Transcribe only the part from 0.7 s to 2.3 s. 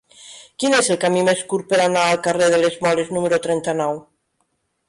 és el camí més curt per anar al